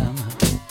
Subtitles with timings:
[0.00, 0.69] time.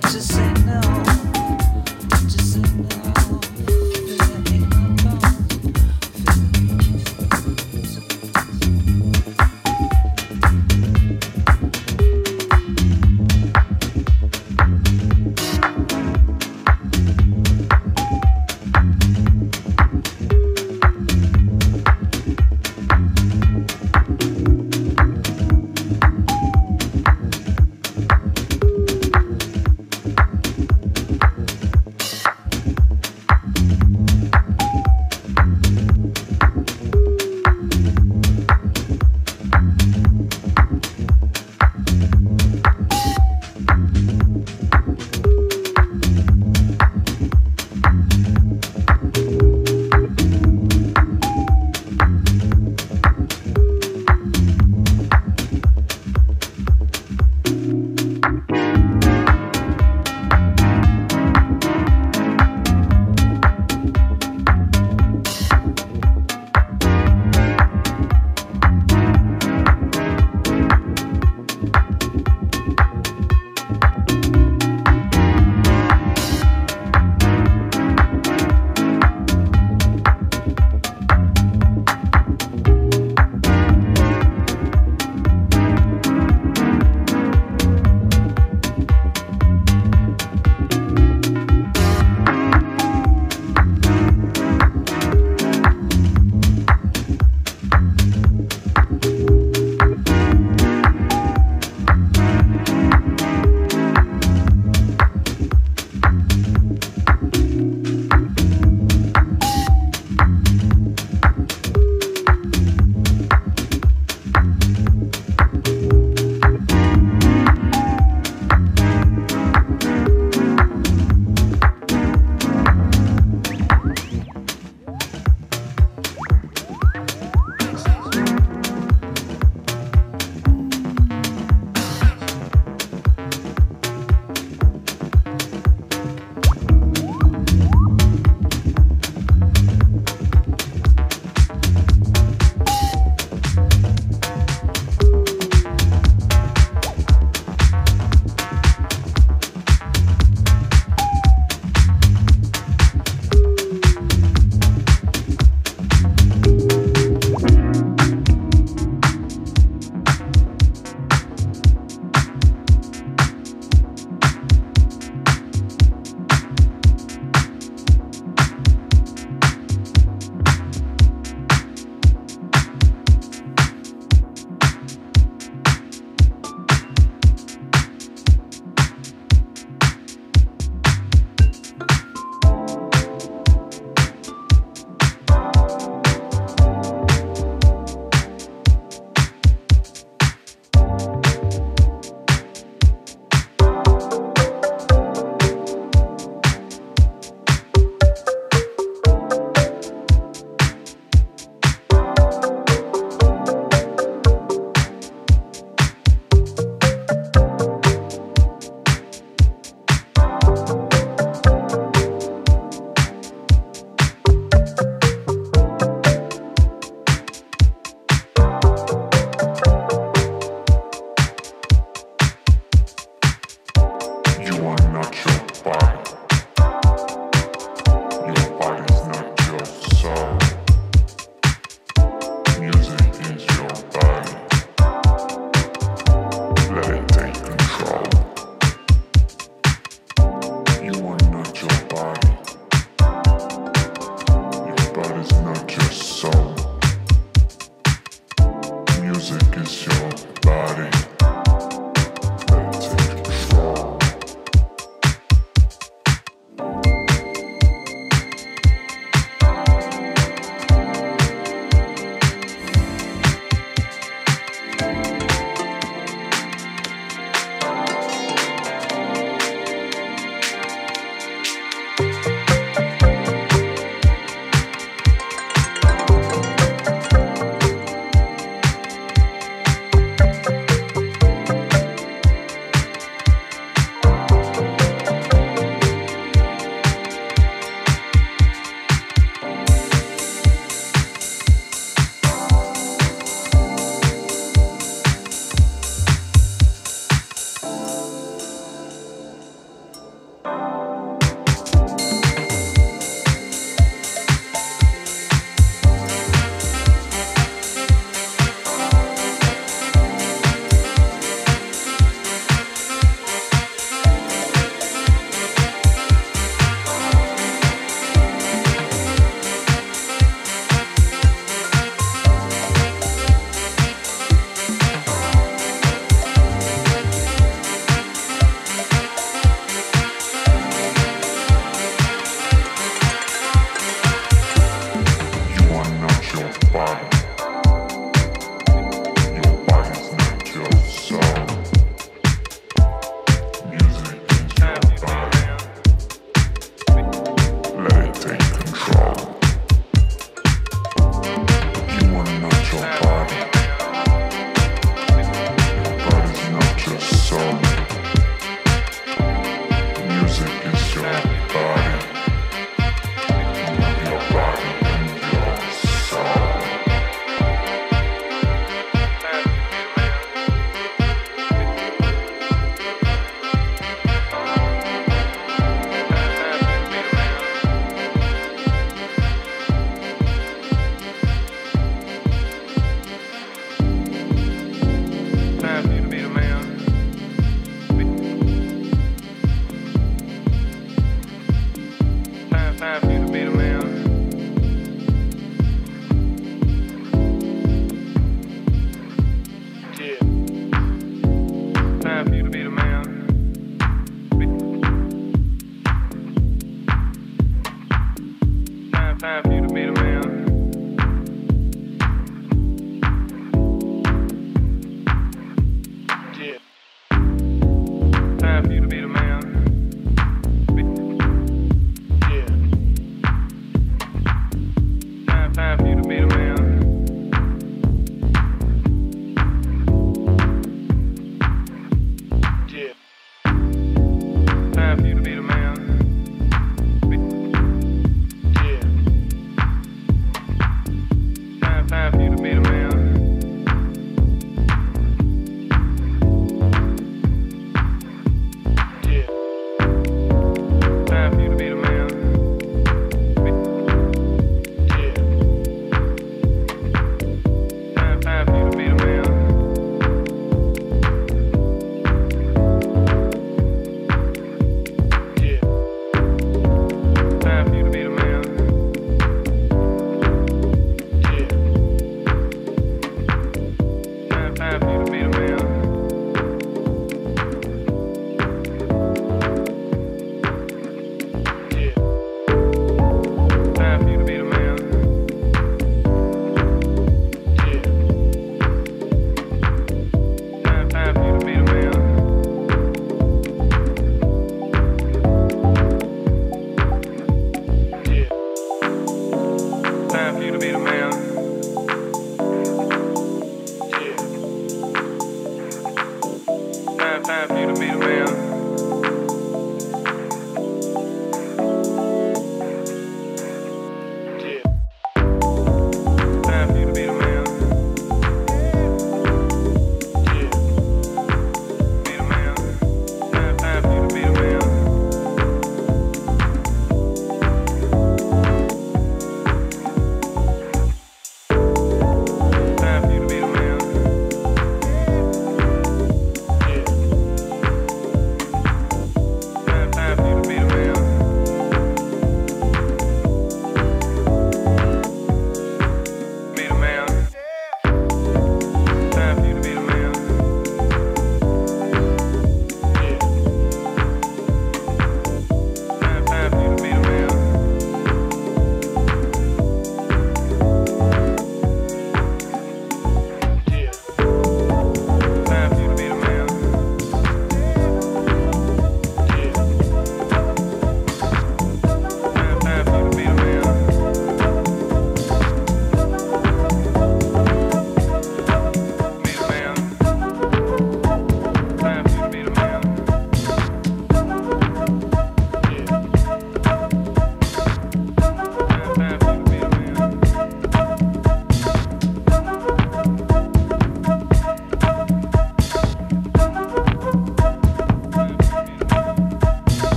[0.00, 1.15] but you say no.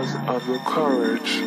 [0.00, 1.39] Because of the courage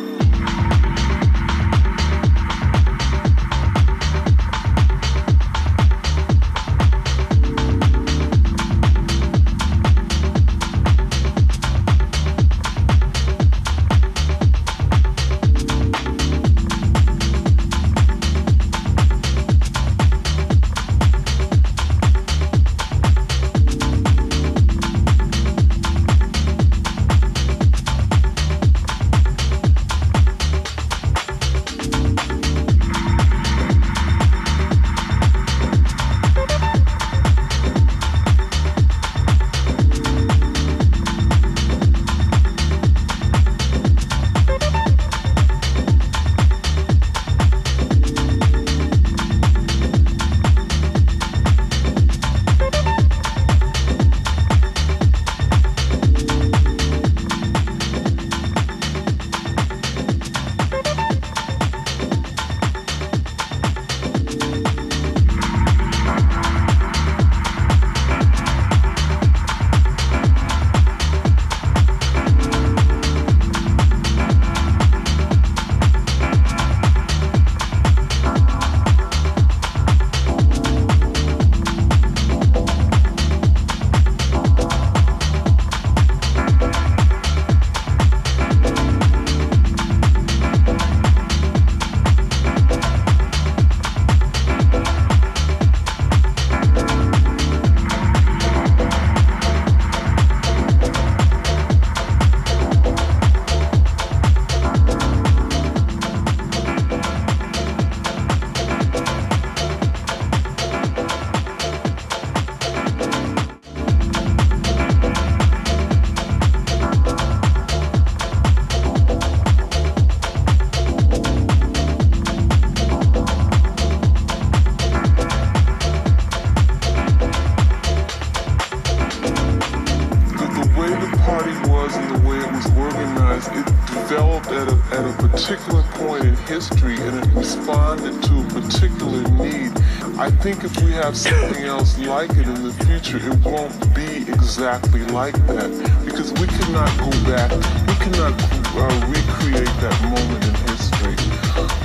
[141.04, 145.68] have something else like it in the future, it won't be exactly like that
[146.02, 147.52] because we cannot go back,
[147.84, 148.32] we cannot
[148.72, 151.12] uh, recreate that moment in history.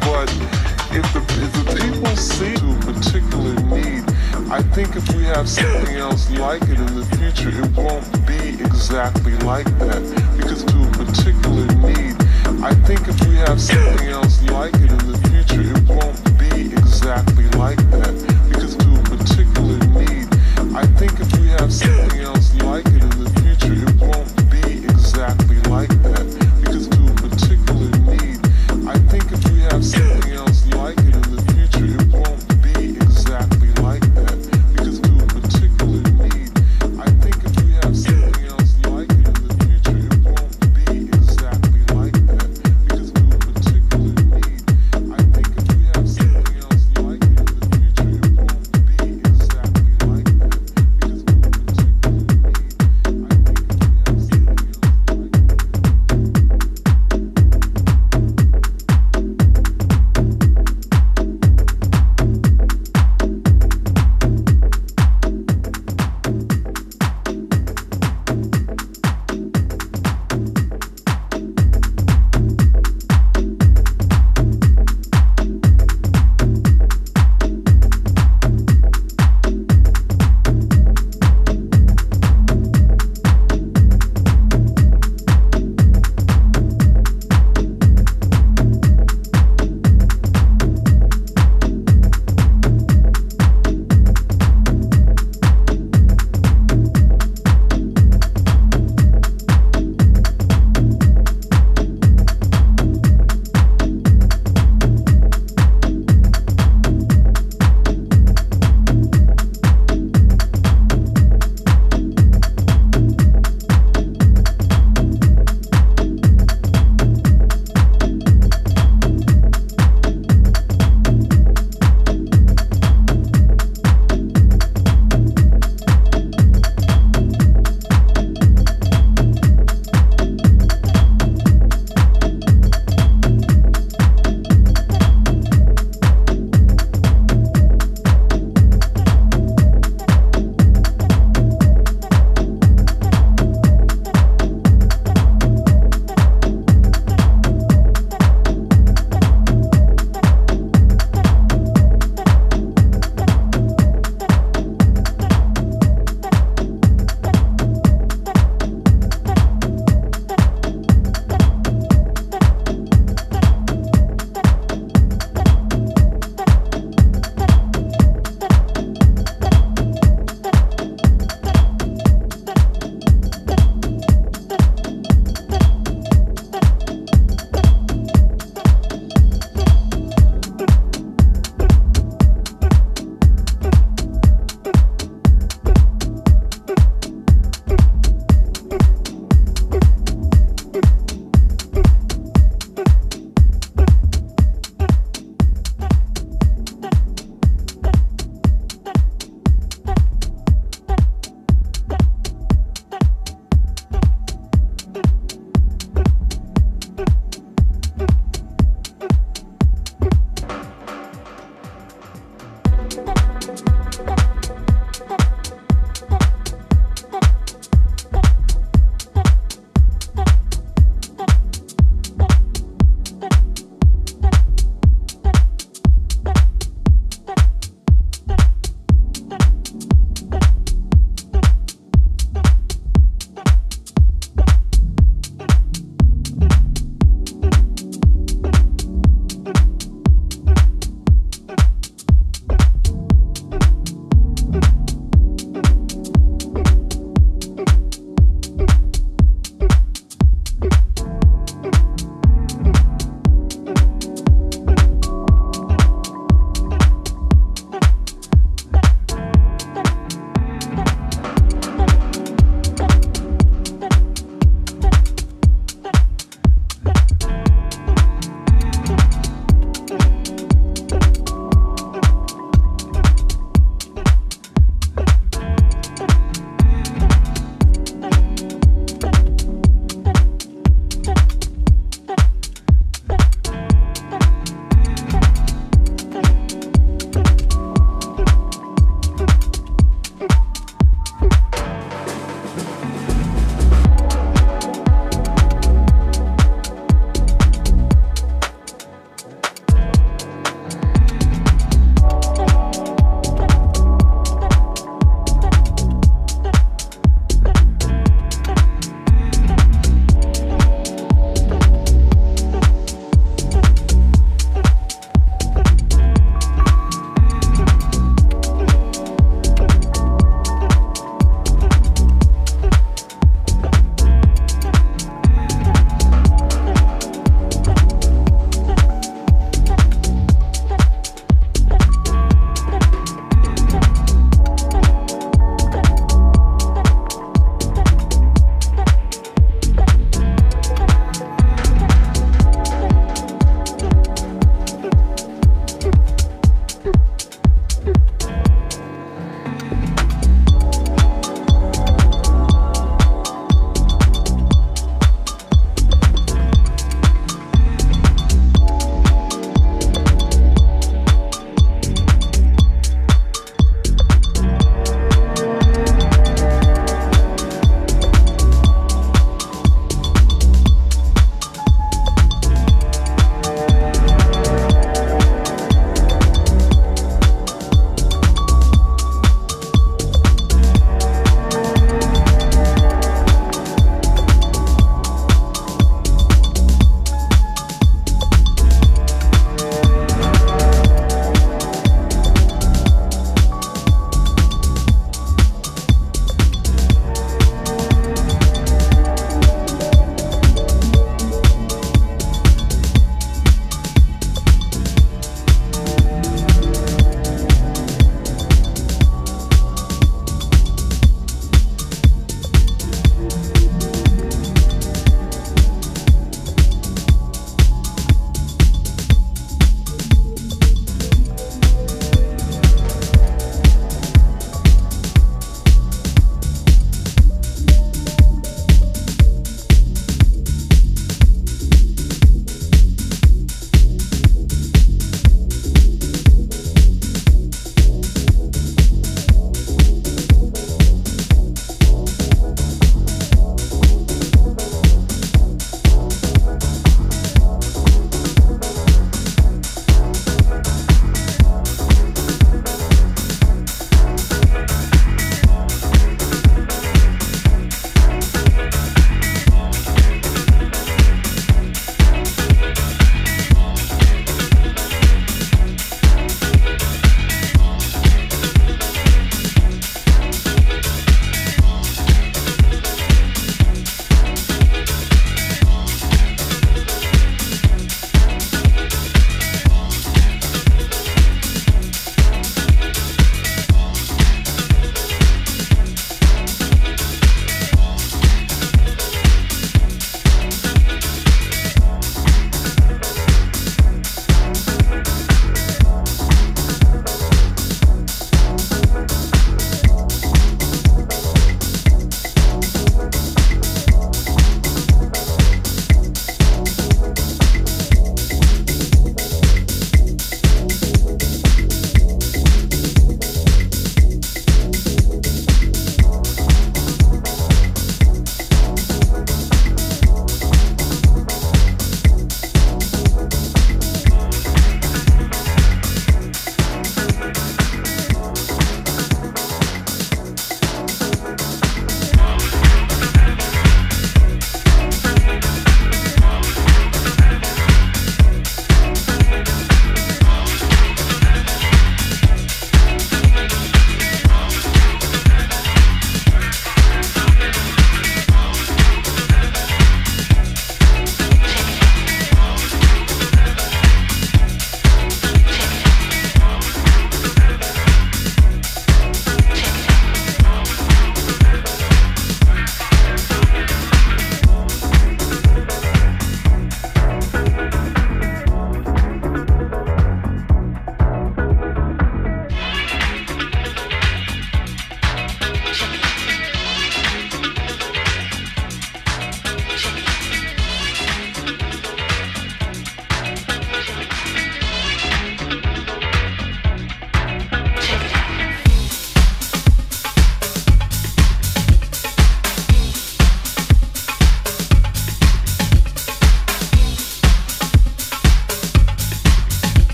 [0.00, 0.32] But
[0.96, 4.02] if the, if the people see to a particular need,
[4.50, 8.64] I think if we have something else like it in the future, it won't be
[8.64, 10.00] exactly like that
[10.38, 12.16] because to a particular need,
[12.64, 15.11] I think if we have something else like it in the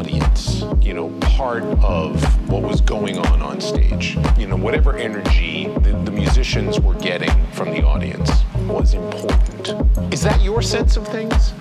[0.00, 4.16] audience, you know, part of what was going on on stage.
[4.38, 8.30] You know, whatever energy the, the musicians were getting from the audience
[8.66, 10.14] was important.
[10.14, 11.52] Is that your sense of things?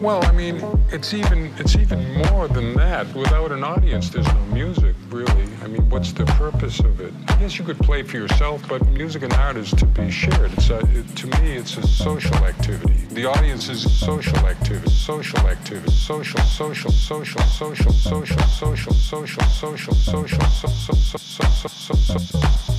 [0.00, 3.14] Well, I mean, it's even it's even more than that.
[3.14, 5.46] Without an audience, there's no music, really.
[5.62, 7.12] I mean, what's the purpose of it?
[7.38, 10.54] Yes, you could play for yourself, but music and art is to be shared.
[10.54, 12.94] It's a, it, to me, it's a social activity.
[13.10, 19.44] The audience is a social activity, social activity, social, social, social, social, social, social, social,
[19.44, 22.69] social, social, social, social, social, social, social.